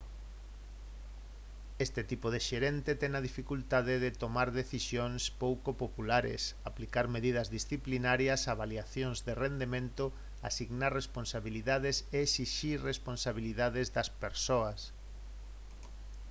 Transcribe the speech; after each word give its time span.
este 1.85 2.01
tipo 2.11 2.27
de 2.33 2.39
xerente 2.47 2.91
ten 3.01 3.11
a 3.15 3.25
dificultade 3.29 3.93
de 4.03 4.11
tomar 4.23 4.47
decisións 4.61 5.21
pouco 5.43 5.69
populares 5.83 6.41
aplicar 6.69 7.05
medidas 7.17 7.47
disciplinarias 7.57 8.41
avaliacións 8.53 9.17
de 9.27 9.33
rendemento 9.45 10.05
asignar 10.49 10.91
responsabilidades 11.01 11.95
e 12.15 12.17
esixir 12.27 12.77
responsabilidades 12.91 13.87
das 13.95 14.09
persoas 14.23 14.79